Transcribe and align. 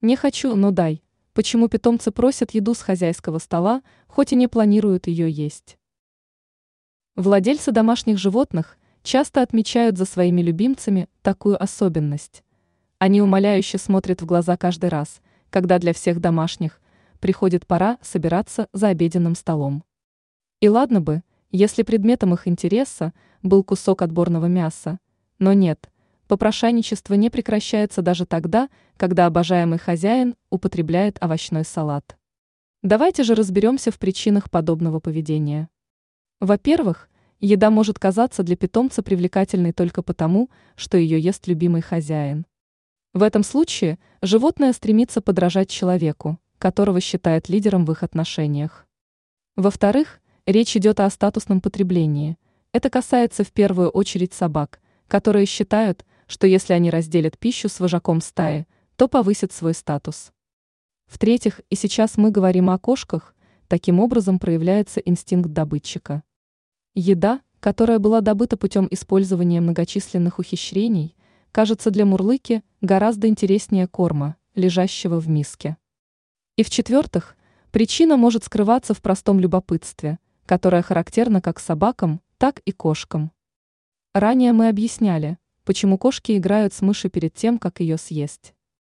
Не 0.00 0.16
хочу, 0.16 0.56
но 0.56 0.70
дай. 0.70 1.02
Почему 1.34 1.68
питомцы 1.68 2.10
просят 2.10 2.52
еду 2.52 2.74
с 2.74 2.80
хозяйского 2.80 3.38
стола, 3.38 3.82
хоть 4.06 4.32
и 4.32 4.36
не 4.36 4.48
планируют 4.48 5.06
ее 5.06 5.30
есть? 5.30 5.76
Владельцы 7.16 7.70
домашних 7.70 8.16
животных 8.16 8.78
часто 9.02 9.42
отмечают 9.42 9.98
за 9.98 10.06
своими 10.06 10.40
любимцами 10.40 11.08
такую 11.20 11.62
особенность. 11.62 12.44
Они 12.98 13.20
умоляюще 13.20 13.76
смотрят 13.76 14.22
в 14.22 14.26
глаза 14.26 14.56
каждый 14.56 14.88
раз, 14.88 15.20
когда 15.50 15.78
для 15.78 15.92
всех 15.92 16.18
домашних 16.20 16.80
приходит 17.18 17.66
пора 17.66 17.98
собираться 18.00 18.68
за 18.72 18.88
обеденным 18.88 19.34
столом. 19.34 19.84
И 20.60 20.68
ладно 20.68 21.02
бы, 21.02 21.22
если 21.50 21.82
предметом 21.82 22.32
их 22.32 22.48
интереса 22.48 23.12
был 23.42 23.64
кусок 23.64 24.00
отборного 24.00 24.46
мяса, 24.46 24.98
но 25.38 25.52
нет, 25.52 25.90
попрошайничество 26.30 27.14
не 27.14 27.28
прекращается 27.28 28.02
даже 28.02 28.24
тогда, 28.24 28.68
когда 28.96 29.26
обожаемый 29.26 29.80
хозяин 29.80 30.36
употребляет 30.48 31.18
овощной 31.20 31.64
салат. 31.64 32.16
Давайте 32.84 33.24
же 33.24 33.34
разберемся 33.34 33.90
в 33.90 33.98
причинах 33.98 34.48
подобного 34.48 35.00
поведения. 35.00 35.68
Во-первых, 36.38 37.10
еда 37.40 37.70
может 37.70 37.98
казаться 37.98 38.44
для 38.44 38.54
питомца 38.54 39.02
привлекательной 39.02 39.72
только 39.72 40.04
потому, 40.04 40.50
что 40.76 40.96
ее 40.96 41.18
ест 41.18 41.48
любимый 41.48 41.82
хозяин. 41.82 42.46
В 43.12 43.24
этом 43.24 43.42
случае 43.42 43.98
животное 44.22 44.72
стремится 44.72 45.20
подражать 45.20 45.68
человеку, 45.68 46.38
которого 46.58 47.00
считает 47.00 47.48
лидером 47.48 47.84
в 47.84 47.90
их 47.90 48.04
отношениях. 48.04 48.86
Во-вторых, 49.56 50.20
речь 50.46 50.76
идет 50.76 51.00
о 51.00 51.10
статусном 51.10 51.60
потреблении. 51.60 52.38
Это 52.70 52.88
касается 52.88 53.42
в 53.42 53.50
первую 53.50 53.88
очередь 53.88 54.32
собак, 54.32 54.80
которые 55.08 55.44
считают, 55.46 56.06
что 56.30 56.46
если 56.46 56.74
они 56.74 56.90
разделят 56.90 57.36
пищу 57.36 57.68
с 57.68 57.80
вожаком 57.80 58.20
стаи, 58.20 58.68
то 58.94 59.08
повысят 59.08 59.50
свой 59.50 59.74
статус. 59.74 60.32
В-третьих, 61.08 61.60
и 61.70 61.74
сейчас 61.74 62.16
мы 62.16 62.30
говорим 62.30 62.70
о 62.70 62.78
кошках, 62.78 63.34
таким 63.66 63.98
образом 63.98 64.38
проявляется 64.38 65.00
инстинкт 65.00 65.50
добытчика. 65.50 66.22
Еда, 66.94 67.40
которая 67.58 67.98
была 67.98 68.20
добыта 68.20 68.56
путем 68.56 68.86
использования 68.92 69.60
многочисленных 69.60 70.38
ухищрений, 70.38 71.16
кажется 71.50 71.90
для 71.90 72.06
мурлыки 72.06 72.62
гораздо 72.80 73.26
интереснее 73.26 73.88
корма, 73.88 74.36
лежащего 74.54 75.18
в 75.18 75.28
миске. 75.28 75.78
И 76.54 76.62
в-четвертых, 76.62 77.36
причина 77.72 78.16
может 78.16 78.44
скрываться 78.44 78.94
в 78.94 79.02
простом 79.02 79.40
любопытстве, 79.40 80.20
которое 80.46 80.82
характерно 80.82 81.40
как 81.40 81.58
собакам, 81.58 82.20
так 82.38 82.60
и 82.60 82.70
кошкам. 82.70 83.32
Ранее 84.14 84.52
мы 84.52 84.68
объясняли, 84.68 85.38
почему 85.70 85.98
кошки 85.98 86.36
играют 86.36 86.74
с 86.74 86.82
мышью 86.82 87.12
перед 87.12 87.32
тем, 87.32 87.56
как 87.56 87.78
ее 87.78 87.96
съесть. 87.96 88.54